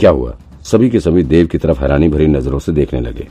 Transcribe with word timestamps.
क्या 0.00 0.10
हुआ? 0.10 0.36
सभी 0.62 0.90
के 0.90 1.00
सभी 1.00 1.22
देव 1.22 1.46
की 1.46 1.58
तरफ़ 1.58 1.80
हैरानी 1.80 2.08
भरी 2.08 2.26
नज़रों 2.26 2.58
से 2.58 2.72
देखने 2.72 3.00
लगे। 3.00 3.28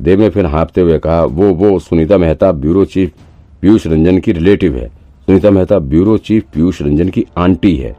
देव 0.00 0.20
ने 0.20 0.30
फिर 0.30 0.46
हाँपते 0.46 0.80
हुए 0.80 0.98
कहा, 0.98 1.24
वो 1.24 1.54
वो, 1.54 1.78
सुनीता 1.78 2.18
मेहता, 2.18 2.52
ब्यूरो 2.52 2.84
चीफ 2.84 3.12
पीयूष 3.60 3.86
रंजन 3.86 4.18
की 4.18 4.32
रिलेटिव 4.32 4.76
है। 4.76 4.88
सुनीता 4.88 5.50
मेहता, 5.50 5.78
ब्यूरो 5.78 6.18
चीफ 6.18 6.44
पीयूष 6.54 6.82
रंजन 6.82 7.08
की 7.08 7.26
आंटी 7.38 7.76
है। 7.76 7.96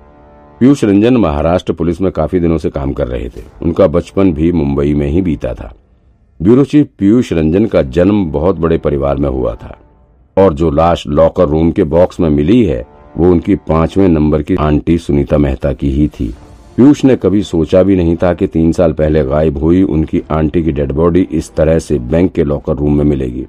पीयूष 0.59 0.83
रंजन 0.83 1.17
महाराष्ट्र 1.17 1.73
पुलिस 1.73 2.01
में 2.01 2.11
काफ़ी 2.11 2.39
दिनों 2.39 2.57
से 2.57 2.69
काम 2.69 2.93
कर 2.93 3.07
रहे 3.07 3.29
थे। 3.29 3.41
उनका 3.61 3.87
बचपन 3.87 4.33
भी 4.33 4.51
मुंबई 4.51 4.93
में 4.93 5.07
ही 5.07 5.21
बीता 5.21 5.53
था। 5.53 5.73
ब्यूरो 6.41 6.63
चीफ 6.63 6.87
पीयूष 6.99 7.33
रंजन 7.33 7.65
का 7.65 7.81
जन्म 7.81 8.25
बहुत 8.25 8.55
बड़े 8.55 8.77
परिवार 8.77 9.17
में 9.17 9.29
हुआ 9.29 9.55
था। 9.55 9.79
और 10.37 10.53
जो 10.53 10.71
लाश 10.71 11.07
लॉकर 11.07 11.45
रूम 11.45 11.71
के 11.71 11.83
बॉक्स 11.83 12.19
में 12.19 12.29
मिली 12.29 12.65
है, 12.65 12.87
वो 13.17 13.31
उनकी 13.31 13.55
पाँचवें 13.55 14.09
नंबर 14.09 14.41
की 14.41 14.55
आंटी 14.55 14.97
सुनीता 14.97 15.37
मेहता 15.37 15.73
की 15.73 15.91
ही 15.91 16.07
थी। 16.07 16.35
पीयूष 16.77 17.03
ने 17.05 17.15
कभी 17.15 17.43
सोचा 17.43 17.83
भी 17.83 17.95
नहीं 17.95 18.15
था 18.15 18.33
कि 18.33 18.47
तीन 18.47 18.71
साल 18.71 18.93
पहले 18.93 19.23
गायब 19.23 19.57
हुई 19.57 19.83
उनकी 19.83 20.21
आंटी 20.31 20.63
की 20.63 20.71
डेड 20.71 20.91
बॉडी 20.91 21.21
इस 21.31 21.55
तरह 21.55 21.79
से 21.79 21.99
बैंक 21.99 22.31
के 22.31 22.43
लॉकर 22.43 22.75
रूम 22.75 22.97
में 22.97 23.03
मिलेगी। 23.05 23.45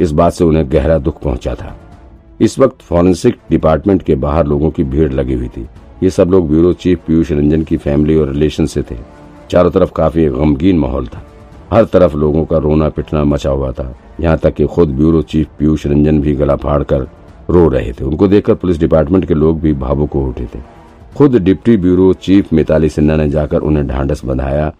इस 0.00 0.12
बात 0.12 0.32
से 0.32 0.44
उन्हें 0.44 0.72
गहरा 0.72 0.98
दुख 0.98 1.20
पहुँचा 1.22 1.54
था। 1.54 1.76
इस 2.40 2.58
वक्त 2.58 2.82
फॉरेंसिक 2.82 3.36
डिपार्टमेंट 3.50 4.02
के 4.02 4.14
बाहर 4.14 4.46
लोगों 4.46 4.70
की 4.70 4.84
भीड़ 4.84 5.12
लगी 5.12 5.34
हुई 5.34 5.48
थी। 5.48 5.66
ये 6.02 6.10
सब 6.10 6.30
लोग 6.30 6.48
ब्यूरो 6.48 6.72
चीफ 6.72 7.00
पीयूष 7.06 7.32
रंजन 7.32 7.62
की 7.62 7.76
फैमिली 7.76 8.16
और 8.16 8.28
रिलेशन 8.28 8.66
से 8.66 8.82
थे। 8.82 8.96
चारों 9.50 9.70
तरफ़ 9.70 9.92
काफ़ी 9.92 10.26
गमगीन 10.26 10.78
माहौल 10.78 11.06
था। 11.06 11.22
हर 11.72 11.84
तरफ़ 11.84 12.16
लोगों 12.16 12.44
का 12.44 12.58
रोना 12.58 12.88
पिटना 12.88 13.24
मचा 13.24 13.50
हुआ 13.50 13.72
था। 13.72 13.98
यहाँ 14.20 14.38
तक 14.38 14.54
कि 14.54 14.66
खुद 14.66 14.88
ब्यूरो 14.88 15.22
चीफ 15.22 15.48
पीयूष 15.58 15.86
रंजन 15.86 16.20
भी 16.20 16.34
गला 16.34 16.56
फाड़ 16.56 16.82
कर 16.82 17.08
रो 17.50 17.68
रहे 17.68 17.92
थे। 17.92 18.04
उनको 18.04 18.28
देखकर 18.28 18.54
पुलिस 18.54 18.80
डिपार्टमेंट 18.80 19.24
के 19.24 19.34
लोग 19.34 19.60
भी 19.60 19.72
भावुक 19.72 20.12
हो 20.12 20.28
उठे 20.28 20.44
थे। 20.44 20.74
खुद 21.16 21.36
deputy 21.36 21.76
bureau 21.76 22.12
chief 22.12 22.52
Mitali 22.52 22.88
Sinha 22.88 23.16
ने 23.16 23.28
जाकर 23.28 23.58
उन्हें 23.58 23.86
ढांढस 23.86 24.24
बंधाया 24.24 24.72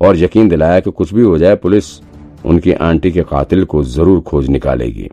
और 0.00 0.16
यकीन 0.16 0.48
दिलाया 0.48 0.80
कि 0.80 0.90
कुछ 0.90 1.14
भी 1.14 1.22
हो 1.22 1.38
जाए, 1.38 1.56
पुलिस 1.56 1.84
उनकी 2.44 2.72
आंटी 2.72 3.10
के 3.12 3.22
कातिल 3.22 3.64
को 3.64 3.82
ज़रूर 3.84 4.20
खोज 4.20 4.48
निकालेगी। 4.48 5.08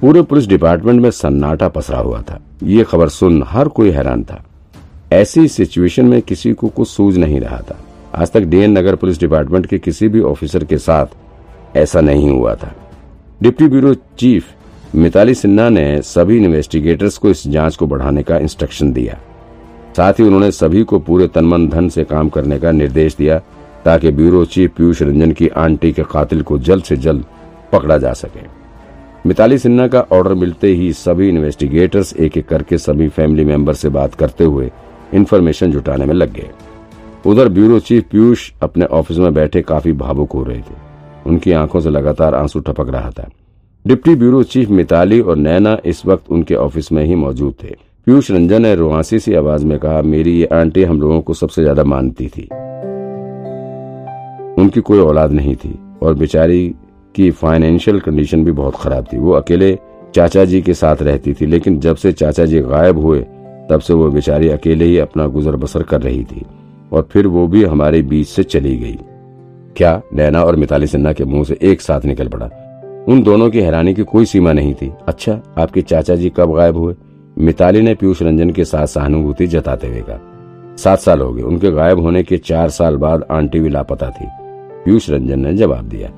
पूरे 0.00 0.22
पुलिस 0.22 0.46
डिपार्टमेंट 0.46 1.00
में 1.02 1.10
सन्नाटा 1.10 1.68
पसरा 1.68 1.98
हुआ 1.98 2.20
था। 2.22 2.40
ये 2.62 2.84
खबर 2.84 3.08
सुन 3.08 3.42
हर 3.46 3.68
कोई 3.68 3.90
हैरान 3.90 4.22
था। 4.24 4.42
ऐसी 5.12 5.48
सिचुएशन 5.48 6.06
में 6.06 6.20
किसी 6.22 6.52
को 6.52 6.68
कुछ 6.68 6.88
सूझ 6.88 7.16
नहीं 7.16 7.40
रहा 7.40 7.58
था। 7.60 7.78
आज 8.14 8.32
तक 8.32 8.40
डीएन 8.42 8.78
नगर 8.78 8.94
पुलिस 8.94 9.18
डिपार्टमेंट 9.20 9.66
के 9.66 9.78
किसी 9.78 10.08
भी 10.08 10.20
ऑफिसर 10.20 10.64
के 10.64 10.78
साथ 10.78 11.76
ऐसा 11.76 12.00
नहीं 12.00 12.30
हुआ 12.30 12.54
था। 12.54 12.74
Deputy 13.42 13.68
bureau 13.68 13.94
chief 14.18 14.46
Mitali 14.94 15.34
Sinha 15.34 15.68
ने 15.68 16.02
सभी 16.02 16.36
इन्वेस्टिगेटर्स 16.36 17.18
को 17.18 17.30
इस 17.30 17.46
जाँच 17.48 17.76
को 17.76 17.86
बढ़ाने 17.86 18.22
का 18.22 18.38
इंस्ट्रक्शन 18.38 18.92
दिया। 18.92 19.18
साथ 19.96 20.12
ही 20.12 20.24
उन्होंने 20.24 20.50
सभी 20.50 20.82
को 20.82 20.98
पूरे 20.98 21.26
तनमन 21.28 21.68
धन 21.68 21.88
से 21.88 22.04
काम 22.04 22.28
करने 22.28 22.58
का 22.58 22.70
निर्देश 22.70 23.16
दिया, 23.16 23.38
ताकि 23.84 24.10
ब्यूरो 24.10 24.44
चीफ 24.44 24.76
पीयूष 24.76 25.02
रंजन 25.02 25.32
की 25.32 25.48
आंटी 25.48 25.92
के 25.92 26.02
कातिल 26.02 26.42
को 26.42 26.58
जल्द 26.58 26.84
से 26.84 26.96
जल्द 26.96 27.24
पकड़ा 27.72 27.98
जा 27.98 28.12
सके। 28.12 28.40
मिताली 29.26 29.58
सिन्हा 29.58 29.86
का 29.88 30.00
ऑर्डर 30.12 30.34
मिलते 30.34 30.68
ही 30.68 30.92
सभी 30.92 31.28
इन्वेस्टिगेटर्स 31.28 32.16
एक 32.16 32.36
एक 32.36 32.48
करके 32.48 32.78
सभी 32.78 33.08
फैमिली 33.08 33.44
मेंबर 33.44 33.74
से 33.74 33.88
बात 33.88 34.14
करते 34.14 34.44
हुए 34.44 34.70
इन्फॉर्मेशन 35.14 35.72
जुटाने 35.72 36.04
में 36.04 36.14
लग 36.14 36.32
गए। 36.32 36.50
उधर 37.26 37.48
ब्यूरो 37.48 37.78
चीफ 37.80 38.04
पीयूष 38.10 38.52
अपने 38.62 38.84
ऑफ़िस 38.84 39.18
में 39.18 39.34
बैठे 39.34 39.62
काफ़ी 39.62 39.92
भावुक 39.92 40.32
हो 40.32 40.42
रहे 40.42 40.60
थे। 40.60 40.78
उनकी 41.26 41.52
आँखों 41.52 41.80
से 41.80 41.90
लगातार 41.90 42.34
आँसू 42.34 42.60
टपक 42.60 42.88
रहा 42.88 43.10
था। 43.10 43.28
डिप्टी 43.86 44.14
ब्यूरो 44.14 44.42
चीफ 44.42 44.70
मिताली 44.70 45.20
और 45.20 45.36
नैना 45.36 45.78
इस 45.84 46.06
वक्त 46.06 46.30
उनके 46.30 46.54
ऑफ़िस 46.54 46.92
में 46.92 47.04
ही 47.04 47.14
मौजूद 47.14 47.54
थे। 47.62 47.76
पीयूष 48.10 48.30
रंजन 48.30 48.62
ने 48.62 48.74
रुआसी 48.74 49.18
सी 49.18 49.34
आवाज़ 49.34 49.64
में 49.66 49.78
कहा, 49.78 50.00
मेरी 50.02 50.32
ये 50.38 50.46
आंटी 50.52 50.82
हम 50.84 51.00
लोगों 51.00 51.20
को 51.20 51.34
सबसे 51.34 51.62
ज़्यादा 51.62 51.82
मानती 51.84 52.26
थी। 52.28 52.42
उनकी 54.62 54.80
कोई 54.80 54.98
औलाद 54.98 55.32
नहीं 55.32 55.54
थी 55.56 55.74
और 56.02 56.14
बेचारी 56.14 56.66
की 57.14 57.30
फाइनेंशियल 57.32 58.00
कंडीशन 58.00 58.44
भी 58.44 58.52
बहुत 58.52 58.76
खराब 58.76 59.06
थी। 59.12 59.18
वो 59.18 59.32
अकेले 59.32 59.78
चाचा 60.14 60.44
जी 60.44 60.60
के 60.62 60.74
साथ 60.74 61.02
रहती 61.02 61.34
थी, 61.34 61.46
लेकिन 61.46 61.78
जब 61.80 61.96
से 61.96 62.12
चाचा 62.12 62.44
जी 62.44 62.60
गायब 62.60 62.98
हुए, 62.98 63.20
तब 63.70 63.80
से 63.80 63.94
वो 63.94 64.08
बेचारी 64.10 64.48
अकेले 64.48 64.84
ही 64.84 64.98
अपना 64.98 65.26
गुजर 65.26 65.56
बसर 65.56 65.82
कर 65.82 66.00
रही 66.02 66.24
थी 66.24 66.44
और 66.92 67.06
फिर 67.12 67.26
वो 67.26 67.46
भी 67.46 67.62
हमारे 67.64 68.00
बीच 68.02 68.28
से 68.28 68.42
चली 68.44 68.76
गई। 68.76 68.98
क्या 69.76 70.00
नैना 70.14 70.42
और 70.42 70.56
मिताली 70.56 70.86
सिन्हा 70.86 71.12
के 71.12 71.24
मुँह 71.24 71.44
से 71.44 71.58
एक 71.62 71.80
साथ 71.80 72.04
निकल 72.04 72.28
पड़ा? 72.28 72.50
उन 73.08 73.22
दोनों 73.22 73.48
की 73.50 73.60
हैरानी 73.60 73.94
की 73.94 74.04
कोई 74.04 74.24
सीमा 74.24 74.52
नहीं 74.52 74.74
थी। 74.74 74.90
अच्छा 75.08 75.40
आपके 75.58 75.82
चाचा 75.82 76.16
जी 76.16 76.32
कब 76.36 76.56
गायब 76.56 76.76
हुए? 76.76 76.94
मिताली 77.40 77.80
ने 77.80 77.94
पीयूष 77.94 78.22
रंजन 78.22 78.50
के 78.50 78.64
साथ 78.64 78.86
सहानुभूति 78.86 79.46
जताते 79.46 79.86
हुए 79.86 80.00
कहा। 80.00 80.20
सात 80.76 80.98
साल 80.98 81.20
हो 81.20 81.32
गए। 81.32 81.42
उनके 81.42 81.70
गायब 81.70 82.00
होने 82.00 82.22
के 82.22 82.38
चार 82.38 82.68
साल 82.68 82.96
बाद 82.96 83.24
आंटी 83.30 83.60
भी 83.60 83.68
लापता 83.68 84.10
थी। 84.10 84.26
पीयूष 84.84 85.10
रंजन 85.10 85.40
ने 85.40 85.54
जवाब 85.54 85.84
दिया। 85.84 86.10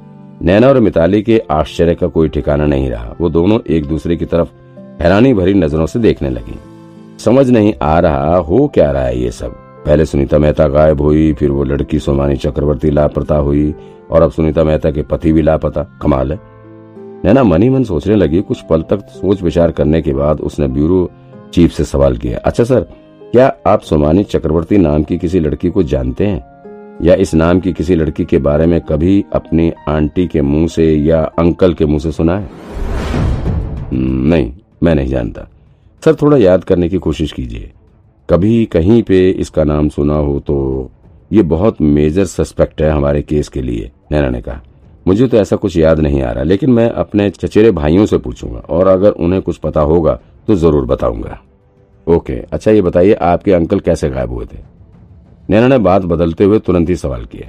नैना 0.43 0.69
और 0.69 0.81
मिताली 0.81 1.22
के 1.22 1.43
आश्चर्य 1.50 1.94
का 1.94 2.06
कोई 2.06 2.28
ठिकाना 2.28 2.66
नहीं 2.66 2.91
रहा। 2.91 3.15
वो 3.21 3.28
दोनों 3.28 3.60
एक 3.71 3.87
दूसरे 3.87 4.16
की 4.16 4.25
तरफ़ 4.25 4.49
हैरानी 5.03 5.34
भरी 5.34 5.55
नज़रों 5.55 5.87
से 5.87 5.99
देखने 5.99 6.31
लगी। 6.31 6.59
समझ 7.19 7.50
नहीं 7.50 7.75
आ 7.83 7.99
रहा, 7.99 8.37
हो 8.37 8.71
क्या 8.75 8.91
रहा 8.91 9.03
है 9.03 9.19
ये 9.19 9.31
सब? 9.31 9.50
पहले 9.87 10.04
सुनीता 10.04 10.39
मेहता 10.39 10.69
गायब 10.69 11.00
हुई, 11.00 11.33
फिर 11.33 11.50
वो 11.50 11.65
लड़की 11.65 11.99
सोमानी 11.99 12.37
चक्रवर्ती 12.37 12.91
लापता 12.91 13.37
हुई, 13.37 13.75
और 14.10 14.22
अब 14.22 14.31
सुनीता 14.31 14.65
मेहता 14.65 14.91
के 14.91 15.03
पति 15.03 15.33
भी 15.33 15.43
लापता। 15.43 15.99
कमाल 16.03 16.33
है। 16.33 16.52
नैना 17.25 17.43
मनी 17.44 17.69
मन 17.69 17.84
सोचने 17.84 18.16
लगी 18.16 18.41
कुछ 18.43 18.60
पल 18.60 18.83
तक 18.83 19.00
सोच 19.09 19.43
विचार 19.43 19.71
करने 19.72 20.00
के 20.03 20.12
बाद 20.12 20.41
उसने 20.41 20.69
ब्यूरो 20.69 21.10
चीफ 21.55 21.72
से 21.72 21.84
सवाल 21.84 22.16
किया 22.16 22.38
अच्छा 22.38 22.65
सर 22.65 22.81
क्या 23.33 23.53
आप 23.66 23.81
सोमानी 23.81 24.25
चक्रवर्ती 24.25 24.78
नाम 24.78 25.03
की 25.03 25.19
किसी 25.19 25.41
लड़की 25.41 25.71
को 25.71 25.83
जानते 25.83 26.27
हैं? 26.27 26.44
या 27.03 27.15
इस 27.15 27.34
नाम 27.34 27.60
की 27.60 27.72
किसी 27.72 27.94
लड़की 27.94 28.25
के 28.25 28.38
बारे 28.38 28.66
में 28.66 28.81
कभी 28.81 29.25
अपनी 29.33 29.72
आंटी 29.88 30.27
के 30.27 30.43
मुँह 30.43 30.66
से 30.66 30.94
या 30.94 31.22
अंकल 31.38 31.75
के 31.75 31.87
मुँह 31.87 31.99
से 31.99 32.12
सुना 32.12 32.38
है? 32.38 32.50
हम्म, 33.93 34.27
नहीं 34.34 34.53
मैं 34.83 34.94
नहीं 34.94 35.09
जानता। 35.09 35.49
सर 36.04 36.15
थोड़ा 36.15 36.37
याद 36.37 36.65
करने 36.65 36.89
की 36.89 36.99
कोशिश 36.99 37.33
कीजिए। 37.33 37.71
कभी 38.31 38.65
कहीं 38.65 39.03
पे 39.03 39.31
इसका 39.31 39.65
नाम 39.65 39.89
सुना 39.89 40.15
हो 40.15 40.39
तो 40.41 40.91
ये 41.33 41.43
बहुत 41.43 41.81
मेजर 41.81 42.25
सस्पेक्ट 42.25 42.83
है 42.83 42.91
हमारे 42.91 43.22
केस 43.22 43.49
के 43.49 43.62
लिए 43.62 43.91
नैना 44.12 44.28
ने 44.28 44.41
कहा। 44.41 44.60
मुझे 45.07 45.27
तो 45.27 45.37
ऐसा 45.37 45.57
कुछ 45.57 45.77
याद 45.77 46.01
नहीं 46.01 46.23
आ 46.23 46.31
रहा, 46.33 46.45
लेकिन 46.45 46.71
मैं 46.71 46.89
अपने 46.91 47.29
चचेरे 47.33 47.71
भाइयों 47.73 48.05
से 48.07 48.19
पूछूँगा, 48.19 48.59
और 48.61 48.87
अगर 48.89 49.11
उन्हें 49.13 49.41
कुछ 49.43 49.57
पता 49.59 49.81
होगा 49.83 50.19
तो 50.49 50.55
ज़रूर 50.57 50.85
बताऊँगा। 50.87 51.39
ओके 52.07 52.35
अच्छा 52.53 52.71
ये 52.71 52.83
बताइए, 52.83 53.13
आपके 53.15 53.53
अंकल 53.53 53.81
कैसे 53.81 54.11
गायब 54.11 54.31
हुए 54.31 54.47
थे? 54.47 54.59
नैना 55.51 55.69
ने 55.69 55.79
बात 55.81 56.03
बदलते 56.05 56.45
हुए 56.45 56.59
तुरंत 56.61 56.89
ही 56.89 56.97
सवाल 56.97 57.25
किया 57.27 57.49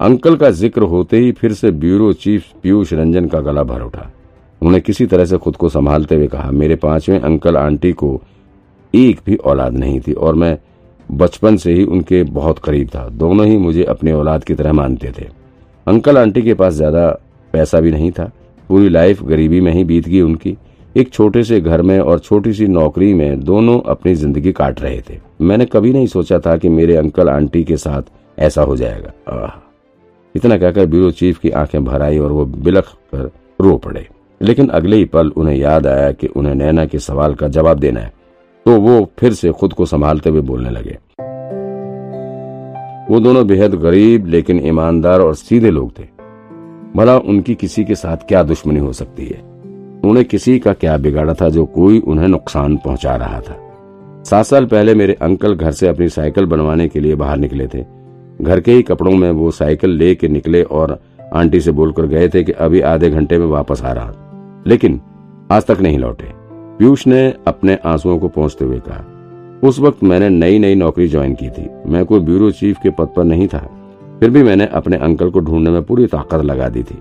अंकल 0.00 0.36
का 0.36 0.50
ज़िक्र 0.52 0.82
होते 0.84 1.18
ही 1.18 1.32
फिर 1.32 1.52
से 1.54 1.70
ब्यूरो 1.72 2.12
चीफ 2.14 2.44
पीयूष 2.62 2.92
रंजन 2.92 3.26
का 3.28 3.40
गला 3.40 3.62
भर 3.64 3.82
उठा। 3.82 4.10
उन्होंने 4.62 4.80
किसी 4.80 5.06
तरह 5.06 5.24
से 5.24 5.38
खुद 5.38 5.56
को 5.56 5.68
संभालते 5.68 6.14
हुए 6.14 6.26
कहा, 6.26 6.50
मेरे 6.50 6.76
पाँचवें 6.76 7.18
अंकल 7.20 7.56
आंटी 7.56 7.92
को 7.92 8.20
एक 8.94 9.20
भी 9.26 9.36
औलाद 9.36 9.74
नहीं 9.74 10.00
थी, 10.00 10.12
और 10.12 10.34
मैं 10.34 10.56
बचपन 11.08 11.56
से 11.56 11.72
ही 11.72 11.84
उनके 11.86 12.22
बहुत 12.24 12.58
करीब 12.58 12.88
था। 12.88 13.08
दोनों 13.10 13.46
ही 13.46 13.56
मुझे 13.58 13.84
अपने 13.86 14.12
औलाद 14.12 14.44
की 14.44 14.54
तरह 14.54 14.72
मानते 14.72 15.12
थे। 15.12 15.26
अंकल 15.86 16.18
आंटी 16.18 16.42
के 16.42 16.54
पास 16.54 16.72
ज़्यादा 16.74 17.08
पैसा 17.54 17.80
भी 17.80 17.90
नहीं 17.90 18.10
था। 18.12 18.30
पूरी 18.70 18.88
लाइफ 18.88 19.22
गरीबी 19.22 19.60
में 19.60 19.72
ही 19.72 19.84
बीत 19.84 20.08
गई 20.08 20.20
उनकी। 20.20 20.56
एक 20.96 21.12
छोटे 21.12 21.42
से 21.44 21.60
घर 21.60 21.82
में 21.82 21.98
और 22.00 22.18
छोटी 22.18 22.52
सी 22.52 22.66
नौकरी 22.66 23.12
में 23.14 23.40
दोनों 23.40 23.80
अपनी 23.90 24.14
ज़िंदगी 24.14 24.52
काट 24.52 24.80
रहे 24.80 25.00
थे। 25.00 25.18
मैंने 25.40 25.64
कभी 25.66 25.92
नहीं 25.92 26.06
सोचा 26.06 26.38
था 26.38 26.56
कि 26.56 26.68
मेरे 26.68 26.96
अंकल 26.96 27.28
आंटी 27.28 27.64
के 27.64 27.76
साथ 27.76 28.10
ऐसा 28.38 28.62
हो 28.62 28.76
जाएगा। 28.76 29.62
इतना 30.34 30.56
कहकर 30.56 30.86
ब्यूरो 30.86 31.10
चीफ 31.12 31.38
की 31.38 31.50
आँखें 31.52 31.84
भर 31.84 32.02
आई 32.02 32.18
और 32.18 32.32
वो 32.32 32.44
बिलख 32.46 32.92
कर 33.14 33.30
रो 33.60 33.76
पड़े। 33.78 34.06
लेकिन 34.40 34.68
अगले 34.68 34.96
ही 34.96 35.04
पल 35.04 35.28
उन्हें 35.28 35.56
याद 35.56 35.86
आया 35.86 36.10
कि 36.12 36.26
उन्हें 36.26 36.54
नैना 36.54 36.84
के 36.86 36.98
सवाल 36.98 37.34
का 37.34 37.48
जवाब 37.48 37.78
देना 37.78 38.00
है। 38.00 38.12
तो 38.66 38.80
वो 38.80 39.10
फिर 39.18 39.32
से 39.32 39.50
खुद 39.50 39.72
को 39.72 39.86
संभालते 39.86 40.30
हुए 40.30 40.40
बोलने 40.42 40.70
लगे। 40.70 40.98
वो 43.10 43.20
दोनों 43.20 43.46
बेहद 43.46 43.74
गरीब, 43.74 44.26
लेकिन 44.26 44.66
ईमानदार 44.66 45.20
और 45.20 45.34
सीधे 45.34 45.70
लोग 45.70 45.98
थे। 45.98 46.04
भला 46.96 47.18
उनकी 47.18 47.54
किसी 47.54 47.84
के 47.84 47.94
साथ 47.94 48.16
क्या 48.16 48.42
दुश्मनी 48.42 48.80
हो 48.80 48.92
सकती 48.92 49.26
है? 49.26 49.42
उन्हें 50.04 50.24
किसी 50.24 50.58
का 50.58 50.72
क्या 50.72 50.96
बिगाड़ा 50.96 51.34
था 51.34 51.48
जो 51.48 51.64
कोई 51.64 52.00
उन्हें 52.00 52.28
नुकसान 52.28 52.76
पहुँचा 52.76 53.16
रहा 53.16 53.40
था? 53.40 53.64
सात 54.24 54.46
साल 54.46 54.66
पहले 54.66 54.94
मेरे 54.94 55.12
अंकल 55.12 55.54
घर 55.54 55.70
से 55.70 55.88
अपनी 55.88 56.08
साइकिल 56.08 56.44
बनवाने 56.44 56.88
के 56.88 57.00
लिए 57.00 57.14
बाहर 57.14 57.36
निकले 57.36 57.66
थे। 57.66 57.84
घर 58.42 58.60
के 58.60 58.72
ही 58.72 58.82
कपड़ों 58.82 59.12
में 59.12 59.30
वो 59.30 59.50
साइकिल 59.50 59.90
ले 59.90 60.14
के 60.14 60.28
निकले 60.28 60.62
और 60.62 60.98
आंटी 61.34 61.60
से 61.60 61.72
बोलकर 61.72 62.06
गए 62.06 62.28
थे 62.28 62.44
कि 62.44 62.52
अभी 62.52 62.80
आधे 62.80 63.10
घंटे 63.10 63.38
में 63.38 63.46
वापस 63.46 63.82
आ 63.82 63.92
रहा। 63.92 64.14
लेकिन 64.66 65.00
आज 65.52 65.66
तक 65.66 65.80
नहीं 65.80 65.98
लौटे। 65.98 66.28
पीयूष 66.78 67.06
ने 67.06 67.34
अपने 67.46 67.78
आंसुओं 67.84 68.18
को 68.18 68.28
पहुँचते 68.28 68.64
हुए 68.64 68.78
कहा 68.78 69.07
उस 69.64 69.78
वक्त 69.80 70.02
मैंने 70.04 70.28
नई 70.28 70.58
नई 70.58 70.74
नौकरी 70.74 71.08
ज्वाइन 71.08 71.34
की 71.34 71.48
थी। 71.48 71.68
मैं 71.86 72.04
कोई 72.04 72.20
ब्यूरो 72.20 72.50
चीफ 72.50 72.76
के 72.82 72.90
पद 72.90 73.08
पर 73.16 73.24
नहीं 73.24 73.46
था। 73.48 73.58
फिर 74.20 74.30
भी 74.30 74.42
मैंने 74.42 74.66
अपने 74.66 74.96
अंकल 74.96 75.30
को 75.30 75.40
ढूँढने 75.40 75.70
में 75.70 75.82
पूरी 75.82 76.06
ताकत 76.06 76.34
लगा 76.34 76.68
दी 76.68 76.82
थी। 76.82 76.98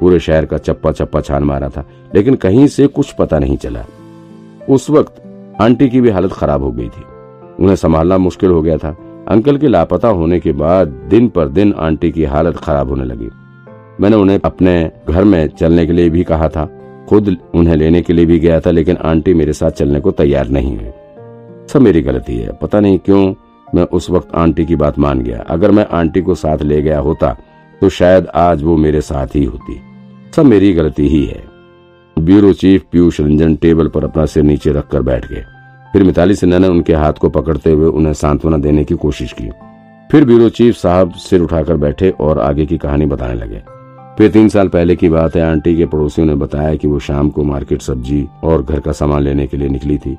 पूरे 0.00 0.18
शहर 0.18 0.46
का 0.46 0.58
चप्पा 0.58 0.92
चप्पा 0.92 1.20
छान 1.20 1.44
मारा 1.44 1.68
था, 1.68 1.84
लेकिन 2.14 2.34
कहीं 2.34 2.66
से 2.66 2.86
कुछ 2.86 3.12
पता 3.12 3.38
नहीं 3.38 3.56
चला। 3.56 3.84
उस 4.68 4.90
वक्त 4.90 5.22
आंटी 5.60 5.88
की 5.88 6.00
भी 6.00 6.10
हालत 6.10 6.32
खराब 6.32 6.62
हो 6.62 6.72
गई 6.72 6.88
थी। 6.88 7.02
उन्हें 7.60 7.76
संभालना 7.76 8.18
मुश्किल 8.18 8.50
हो 8.50 8.62
गया 8.62 8.76
था। 8.76 8.96
अंकल 9.28 9.56
के 9.56 9.68
लापता 9.68 10.08
होने 10.08 10.40
के 10.40 10.52
बाद 10.52 10.88
दिन 10.88 11.28
पर 11.28 11.48
दिन 11.48 11.72
आंटी 11.72 12.10
की 12.10 12.24
हालत 12.24 12.56
खराब 12.56 12.88
होने 12.88 13.04
लगी। 13.04 13.28
मैंने 14.00 14.16
उन्हें 14.16 14.40
अपने 14.44 14.90
घर 15.08 15.24
में 15.24 15.48
चलने 15.48 15.86
के 15.86 15.92
लिए 15.92 16.10
भी 16.10 16.24
कहा 16.24 16.48
था। 16.48 16.68
खुद 17.08 17.36
उन्हें 17.54 17.76
लेने 17.76 18.02
के 18.02 18.12
लिए 18.12 18.26
भी 18.26 18.38
गया 18.38 18.60
था, 18.60 18.70
लेकिन 18.70 18.96
आंटी 18.96 19.34
मेरे 19.34 19.52
साथ 19.52 19.70
चलने 19.70 20.00
को 20.00 20.10
तैयार 20.10 20.48
नहीं 20.48 20.76
हुई 20.76 20.90
सब 21.68 21.80
मेरी 21.80 22.00
गलती 22.02 22.36
है। 22.36 22.52
पता 22.52 22.80
नहीं 22.80 22.98
क्यों 22.98 23.34
मैं 23.74 23.82
उस 23.82 24.08
वक्त 24.10 24.34
आंटी 24.34 24.64
की 24.66 24.76
बात 24.76 24.98
मान 24.98 25.20
गया। 25.20 25.42
अगर 25.48 25.70
मैं 25.70 25.86
आंटी 25.92 26.20
को 26.20 26.34
साथ 26.34 26.62
ले 26.62 26.80
गया 26.82 26.98
होता 26.98 27.36
तो 27.82 27.88
शायद 27.88 28.26
आज 28.34 28.62
वो 28.62 28.76
मेरे 28.76 29.00
साथ 29.00 29.34
ही 29.34 29.44
होती। 29.44 29.80
सब 30.36 30.44
मेरी 30.44 30.72
गलती 30.72 31.08
ही 31.08 31.24
है। 31.26 31.42
Bureau 32.16 32.52
chief 32.52 32.84
Piyush 32.92 33.20
Ranjan 33.20 33.54
table 33.56 33.88
पर 33.88 34.04
अपना 34.04 34.26
सिर 34.26 34.42
नीचे 34.42 34.72
रखकर 34.72 35.02
बैठ 35.02 35.26
गए। 35.28 35.44
फिर 35.92 36.04
मिताली 36.04 36.34
सिन्हा 36.34 36.58
ने 36.58 36.68
उनके 36.68 36.94
हाथ 36.94 37.12
को 37.12 37.28
पकड़ते 37.28 37.70
हुए 37.70 37.88
उन्हें 37.88 38.12
सांत्वना 38.12 38.56
देने 38.56 38.84
की 38.84 38.94
कोशिश 38.94 39.32
की। 39.32 39.50
फिर 40.10 40.24
ब्यूरो 40.24 40.48
चीफ 40.48 40.76
साहब 40.76 41.12
सिर 41.12 41.40
उठाकर 41.40 41.76
बैठे 41.76 42.10
और 42.10 42.38
आगे 42.38 42.66
की 42.66 42.78
कहानी 42.78 43.06
बताने 43.06 43.34
लगे। 43.34 43.62
फिर 44.18 44.30
तीन 44.30 44.48
साल 44.48 44.68
पहले 44.68 44.96
की 44.96 45.08
बात 45.08 45.36
है, 45.36 45.42
आंटी 45.42 45.76
के 45.76 45.86
पड़ोसियों 45.86 46.26
ने 46.26 46.34
बताया 46.34 46.74
कि 46.74 46.88
वो 46.88 46.98
शाम 46.98 47.30
को 47.30 47.44
मार्केट 47.44 47.82
सब्ज़ी 47.82 48.26
और 48.44 48.62
घर 48.62 48.80
का 48.80 48.92
सामान 48.92 49.22
लेने 49.22 49.46
के 49.46 49.56
लिए 49.56 49.68
निकली 49.68 49.98
थी। 49.98 50.16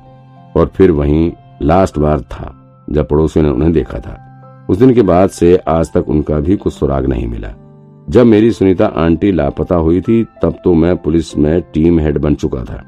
और 0.56 0.66
फिर 0.66 0.90
वहीं 0.90 1.32
लास्ट 1.62 1.98
बार 1.98 2.20
था, 2.20 2.54
जब 2.90 3.08
पड़ोसियों 3.08 3.44
ने 3.44 3.50
उन्हें 3.50 3.72
देखा 3.72 3.98
था। 3.98 4.24
उस 4.70 4.78
दिन 4.78 4.94
के 4.94 5.02
बाद 5.02 5.30
से 5.30 5.56
आज 5.56 5.92
तक 5.92 6.08
उनका 6.08 6.40
भी 6.40 6.56
कुछ 6.56 6.72
सुराग 6.72 7.06
नहीं 7.06 7.26
मिला। 7.26 7.48
जब 8.10 8.26
मेरी 8.26 8.50
सुनीता 8.50 8.86
आंटी 8.86 9.32
लापता 9.32 9.76
हुई 9.76 10.00
थी, 10.00 10.24
तब 10.42 10.54
तो 10.64 10.74
मैं 10.74 10.96
पुलिस 10.96 11.38
में 11.38 11.60
टीम 11.60 12.00
हेड 12.00 12.18
बन 12.18 12.34
चुका 12.34 12.64
था। 12.64 12.84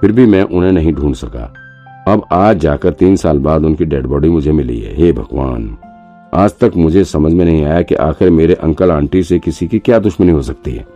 फिर 0.00 0.12
भी 0.12 0.26
मैं 0.26 0.42
उन्हें 0.42 0.72
नहीं 0.72 0.92
ढूंढ 0.92 1.14
सका। 1.14 1.54
अब 2.08 2.24
आज 2.32 2.56
जाकर 2.58 2.90
तीन 2.90 3.16
साल 3.16 3.38
बाद 3.38 3.64
उनकी 3.64 3.84
डेड 3.84 4.06
बॉडी 4.06 4.28
मुझे 4.28 4.52
मिली 4.52 4.80
है। 4.80 4.96
हे 4.96 5.12
भगवान! 5.12 5.76
आज 6.34 6.58
तक 6.58 6.72
मुझे 6.76 7.04
समझ 7.04 7.32
में 7.32 7.44
नहीं 7.44 7.64
आया 7.64 7.82
कि 7.82 7.94
आखिर 7.94 8.30
मेरे 8.30 8.54
अंकल 8.54 8.90
आंटी 8.90 9.22
से 9.22 9.38
किसी 9.38 9.66
की 9.68 9.78
क्या 9.78 9.98
दुश्मनी 9.98 10.32
हो 10.32 10.42
सकती 10.42 10.72
है। 10.72 10.86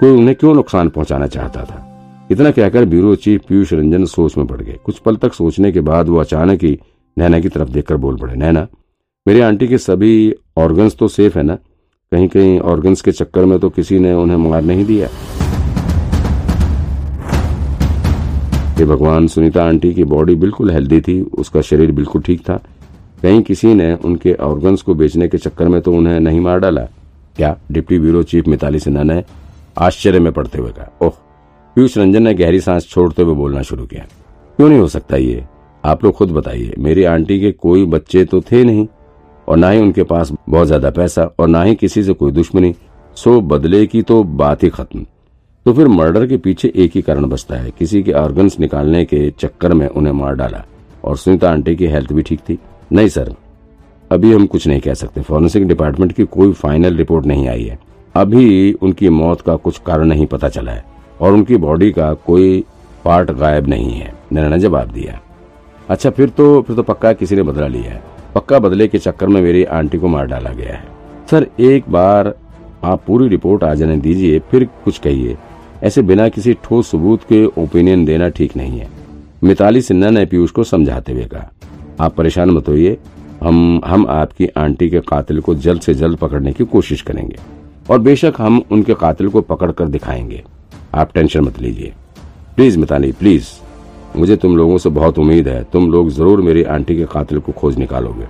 कोई 0.00 0.10
उन्हें 0.10 0.34
क्यों 0.34 0.54
नुकसान 0.54 0.88
पहुंचाना 0.88 1.26
चाहता 1.26 1.64
था? 1.64 1.87
इतना 2.30 2.50
कहकर 2.50 2.84
ब्यूरो 2.84 3.14
चीफ 3.16 3.42
पीयूष 3.48 3.72
रंजन 3.72 4.04
सोच 4.04 4.36
में 4.36 4.46
पड़ 4.46 4.60
गए। 4.60 4.78
कुछ 4.84 4.98
पल 4.98 5.16
तक 5.16 5.32
सोचने 5.32 5.72
के 5.72 5.80
बाद 5.80 6.08
वो 6.08 6.16
अचानक 6.16 6.64
ही 6.64 6.78
नैना 7.16 7.38
की 7.40 7.48
तरफ़ 7.48 7.68
देखकर 7.68 7.96
बोल 7.96 8.16
पड़े, 8.16 8.34
नैना, 8.34 8.66
मेरी 9.26 9.40
आंटी 9.40 9.68
के 9.68 9.78
सभी 9.78 10.34
ऑर्गन्स 10.58 10.96
तो 10.96 11.08
सेफ़ 11.08 11.38
है 11.38 11.42
ना? 11.42 11.54
कहीं 12.12 12.28
कहीं 12.28 12.58
ऑर्गन्स 12.60 13.00
के 13.02 13.12
चक्कर 13.12 13.44
में 13.44 13.58
तो 13.58 13.70
किसी 13.70 13.98
ने 13.98 14.12
उन्हें 14.12 14.36
मार 14.38 14.62
नहीं 14.62 14.84
दिया? 14.84 15.08
ये 18.78 18.84
भगवान, 18.84 19.26
सुनीता 19.26 19.64
आंटी 19.64 19.92
की 19.94 20.04
बॉडी 20.04 20.34
बिल्कुल 20.34 20.70
हेल्दी 20.70 21.00
थी, 21.00 21.20
उसका 21.20 21.60
शरीर 21.60 21.92
बिल्कुल 21.92 22.22
ठीक 22.22 22.40
था। 22.40 22.56
कहीं 23.22 23.42
किसी 23.42 23.74
ने 23.74 23.92
उनके 23.94 24.34
ऑर्गन्स 24.34 24.82
को 24.82 24.94
बेचने 24.94 25.28
के 25.28 25.38
चक्कर 25.38 25.68
में 25.68 25.80
तो 25.82 25.92
उन्हें 25.92 26.18
नहीं 26.20 26.40
मार 26.40 26.58
डाला? 26.60 26.82
क्या? 27.36 27.56
Deputy 27.72 27.98
bureau 27.98 28.22
chief 28.22 28.48
Mitali 28.48 28.78
Sinha 28.78 29.02
ने 29.02 29.22
आश्चर्य 29.78 30.20
में 30.20 30.32
पड़ते 30.32 30.58
हुए 30.58 30.70
कहा, 30.70 30.92
ओह 31.02 31.12
पीयूष 31.78 31.96
रंजन 31.98 32.22
ने 32.22 32.32
गहरी 32.34 32.60
सांस 32.60 32.86
छोड़ते 32.90 33.22
हुए 33.22 33.34
बोलना 33.34 33.60
शुरू 33.62 33.84
किया। 33.86 34.04
क्यों 34.58 34.68
नहीं 34.68 34.78
हो 34.78 34.86
सकता 34.88 35.16
ये? 35.16 35.44
आप 35.84 36.04
लोग 36.04 36.14
खुद 36.14 36.30
बताइए। 36.30 36.74
मेरी 36.78 37.04
आंटी 37.04 37.38
के 37.40 37.52
कोई 37.54 37.84
बच्चे 37.86 38.24
तो 38.24 38.40
थे 38.42 38.62
नहीं, 38.64 38.86
और 39.48 39.56
ना 39.56 39.70
ही 39.70 39.80
उनके 39.80 40.02
पास 40.02 40.32
बहुत 40.48 40.66
ज़्यादा 40.66 40.90
पैसा, 40.90 41.24
और 41.40 41.48
ना 41.48 41.62
ही 41.62 41.74
किसी 41.74 42.02
से 42.02 42.12
कोई 42.12 42.32
दुश्मनी। 42.32 42.74
सो 43.16 43.40
बदले 43.42 43.84
की 43.86 44.02
तो 44.02 44.22
बात 44.24 44.62
ही 44.62 44.68
खत्म। 44.70 45.04
तो 45.66 45.72
फिर 45.72 45.88
मर्डर 45.88 46.26
के 46.26 46.36
पीछे 46.38 46.72
एक 46.76 46.92
ही 46.94 47.02
कारण 47.02 47.26
बचता 47.26 47.56
है। 47.56 47.70
किसी 47.70 48.02
के 48.02 48.12
ऑर्गन्स 48.14 48.58
निकालने 48.60 49.04
के 49.04 49.30
चक्कर 49.38 49.74
में 49.74 49.86
उन्हें 49.88 50.12
मार 50.14 50.34
डाला, 50.34 50.64
और 51.04 51.16
सुनीता 51.16 51.50
आंटी 51.50 51.76
की 51.76 51.86
हेल्थ 51.86 52.12
भी 52.12 52.22
ठीक 52.22 52.40
थी। 52.40 52.58
नहीं 52.92 53.08
सर, 53.08 53.34
अभी 54.10 54.34
हम 54.34 54.46
कुछ 54.46 54.66
नहीं 54.66 54.80
कह 54.80 54.94
सकते। 54.96 55.22
फॉरेंसिक 55.22 55.68
डिपार्टमेंट 55.68 56.12
की 56.12 56.24
कोई 56.26 56.52
फाइनल 56.56 56.96
रिपोर्ट 56.96 57.26
नहीं 57.26 57.48
आई 57.48 57.64
है। 57.64 57.78
अभी 58.14 58.72
उनकी 58.72 59.08
मौत 59.14 59.40
का 59.40 59.56
कुछ 59.56 59.80
कारण 59.86 60.06
नहीं 60.06 60.26
पता 60.26 60.48
चला 60.50 60.72
है। 60.72 60.96
और 61.20 61.32
उनकी 61.32 61.56
बॉडी 61.56 61.90
का 61.92 62.12
कोई 62.26 62.64
पार्ट 63.04 63.30
गायब 63.30 63.66
नहीं 63.66 63.92
है। 63.92 64.12
नैना 64.32 64.48
ने 64.48 64.58
जवाब 64.58 64.88
दिया। 64.88 65.20
अच्छा 65.88 66.10
फिर 66.10 66.28
तो 66.28 66.60
फिर 66.62 66.76
तो 66.76 66.82
पक्का 66.82 67.12
किसी 67.12 67.36
ने 67.36 67.42
बदला 67.42 67.66
लिया 67.66 67.92
है। 67.92 68.02
पक्का 68.34 68.58
बदले 68.58 68.88
के 68.88 68.98
चक्कर 68.98 69.26
में 69.26 69.40
मेरी 69.42 69.64
आंटी 69.64 69.98
को 69.98 70.08
मार 70.08 70.26
डाला 70.26 70.50
गया 70.50 70.74
है। 70.74 70.84
सर, 71.30 71.46
एक 71.60 71.84
बार 71.88 72.34
आप 72.84 73.02
पूरी 73.06 73.28
रिपोर्ट 73.28 73.64
आ 73.64 73.74
जाने 73.74 73.96
दीजिए, 73.96 74.38
फिर 74.38 74.64
कुछ 74.84 74.98
कहिए। 74.98 75.36
ऐसे 75.82 76.02
बिना 76.02 76.28
किसी 76.28 76.54
ठोस 76.64 76.90
सबूत 76.90 77.22
के 77.22 77.44
ओपिनियन 77.44 78.04
देना 78.04 78.28
ठीक 78.28 78.56
नहीं 78.56 78.78
है। 78.78 78.88
मिताली 79.44 79.82
सिन्हा 79.82 80.10
ने 80.10 80.24
पीयूष 80.26 80.50
को 80.50 80.64
समझाते 80.64 81.12
हुए 81.12 81.24
कहा, 81.24 81.50
आप 82.00 82.14
परेशान 82.14 82.50
मत 82.50 82.68
होइए। 82.68 82.96
हम 83.42 83.80
हम 83.84 84.06
आपकी 84.08 84.46
आंटी 84.46 84.90
के 84.90 85.00
कातिल 85.00 85.40
को 85.40 85.54
जल्द 85.54 85.80
से 85.80 85.94
जल्द 85.94 86.18
पकड़ने 86.18 86.52
की 86.52 86.64
कोशिश 86.64 87.02
करेंगे। 87.02 87.36
और 87.90 87.98
बेशक 87.98 88.34
हम 88.38 88.62
उनके 88.70 88.94
कातिल 88.94 89.28
को 89.28 89.40
पकड़ 89.40 89.70
कर 89.72 89.86
दिखाएँगे। 89.86 90.42
आप 90.94 91.12
टेंशन 91.14 91.40
मत 91.40 91.58
लीजिए। 91.60 91.92
Please 92.56 92.78
Mitali, 92.78 93.12
please. 93.12 93.46
मुझे 94.16 94.36
तुम 94.36 94.56
लोगों 94.56 94.78
से 94.78 94.90
बहुत 94.90 95.18
उम्मीद 95.18 95.48
है। 95.48 95.62
तुम 95.72 95.90
लोग 95.92 96.10
ज़रूर 96.10 96.40
मेरी 96.40 96.62
आंटी 96.62 96.96
के 96.96 97.04
कातिल 97.04 97.38
को 97.38 97.52
खोज 97.52 97.78
निकालोगे। 97.78 98.26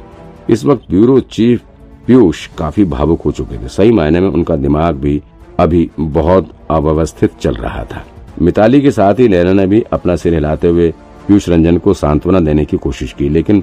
इस 0.52 0.64
वक्त 0.64 0.90
ब्यूरो 0.90 1.19
चीफ 1.20 1.62
पीयूष 2.06 2.46
काफ़ी 2.58 2.84
भावुक 2.84 3.22
हो 3.22 3.32
चुके 3.32 3.56
थे। 3.56 3.69
सही 3.69 3.93
मायने 3.93 4.20
में 4.20 4.28
उनका 4.28 4.56
दिमाग 4.56 4.94
भी 4.94 5.20
अभी 5.60 5.88
बहुत 6.00 6.50
अव्यवस्थित 6.70 7.38
चल 7.40 7.55
रहा 7.55 7.84
था। 7.84 8.05
मिताली 8.43 8.81
के 8.81 8.90
साथ 8.90 9.14
ही 9.14 9.28
नैना 9.28 9.52
ने 9.52 9.66
भी 9.66 9.82
अपना 9.93 10.16
सिर 10.16 10.34
हिलाते 10.34 10.69
हुए 10.69 10.90
पीयूष 11.28 11.49
रंजन 11.49 11.78
को 11.78 11.94
सांत्वना 11.94 12.40
देने 12.40 12.64
की 12.64 12.76
कोशिश 12.76 13.12
की, 13.12 13.28
लेकिन 13.28 13.62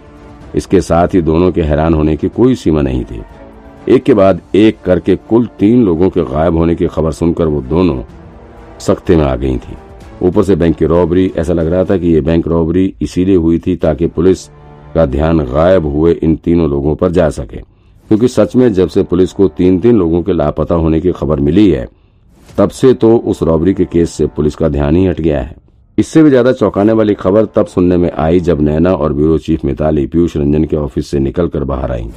इसके 0.56 0.82
साथ 0.82 1.08
ही 1.08 1.22
दोनों 1.22 1.52
के 1.52 1.62
हैरान 1.62 1.94
होने 1.94 2.16
की 2.18 2.28
कोई 2.30 2.56
सीमा 2.56 2.82
नहीं 2.82 3.04
थी। 3.06 3.22
एक 3.90 4.04
के 4.04 4.14
बाद 4.14 4.42
एक 4.56 4.82
करके 4.86 5.16
कुल 5.30 5.46
तीन 5.60 5.84
लोगों 5.84 6.10
के 6.10 6.24
गायब 6.24 6.58
होने 6.58 6.76
की 6.76 6.88
खबर 6.88 7.12
सुनकर 7.12 7.48
वो 7.48 7.62
दोनों 7.62 8.02
सख्ते 8.88 9.16
में 9.16 9.24
आ 9.24 9.36
गई 9.36 9.58
थी। 9.58 9.78
ऊपर 10.22 10.44
से 10.44 10.56
बैंक 10.56 10.76
की 10.76 10.86
रॉबरी 10.86 11.32
ऐसा 11.38 11.54
लग 11.54 11.68
रहा 11.68 11.84
था 11.86 11.98
कि 11.98 12.08
ये 12.08 12.22
बैंक 12.22 12.48
रॉबरी 12.48 12.94
इसीलिए 13.02 13.36
हुई 13.36 13.60
थी 13.60 13.76
ताकि 13.76 14.08
पुलिस 14.10 14.48
का 14.96 15.06
ध्यान 15.08 15.40
गायब 15.46 15.86
हुए 15.86 16.12
इन 16.14 16.36
तीनों 16.36 16.70
लोगों 16.70 16.96
पर 16.96 17.12
जा 17.12 17.30
सके। 17.32 17.58
क्योंकि 17.58 18.28
सच 18.28 18.56
में 18.56 18.72
जब 18.74 18.88
से 18.88 19.04
पुलिस 19.04 19.32
को 19.34 19.48
तीन 19.50 19.80
तीन 19.80 19.98
लोगों 19.98 20.22
के 20.24 20.34
लापता 20.34 20.76
होने 20.76 21.00
की 21.02 21.12
खबर 21.12 21.40
मिली 21.40 21.70
है, 21.70 21.88
तब 22.50 22.70
से 22.70 22.94
तो 22.94 23.16
उस 23.18 23.42
रॉबरी 23.44 23.74
के 23.74 23.86
केस 23.86 24.12
से 24.12 24.28
पुलिस 24.28 24.56
का 24.56 24.68
ध्यान 24.70 24.96
ही 24.96 25.06
हट 25.06 25.22
गया 25.22 25.42
है। 25.42 25.56
इससे 25.98 26.24
भी 26.24 26.30
ज़्यादा 26.30 26.52
चौंकाने 26.54 26.94
वाली 26.94 27.14
खबर 27.16 27.46
तब 27.46 27.66
सुनने 27.66 27.98
में 27.98 28.10
आई 28.12 28.40
जब 28.42 28.62
नैना 28.62 28.94
और 28.94 29.14
ब्यूरो 29.14 29.38
चीफ 29.38 29.66
मिताली 29.66 30.06
पीयूष 30.08 30.38
रंजन 30.38 30.64
के 30.64 30.76
ऑफ़िस 30.78 31.08
से 31.08 31.20
निकलकर 31.20 31.64
बाहर 31.64 31.92
आई। 31.92 32.10